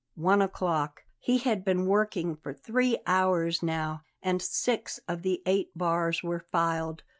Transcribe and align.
One 0.15 0.41
o'clock. 0.41 1.03
He 1.19 1.37
had 1.37 1.63
been 1.63 1.85
working 1.85 2.35
for 2.35 2.55
three 2.55 2.97
hours 3.05 3.61
now, 3.61 4.01
and 4.23 4.41
six 4.41 4.99
of 5.07 5.21
the 5.21 5.43
eight 5.45 5.69
bars 5.77 6.23
were 6.23 6.39
filed. 6.51 7.03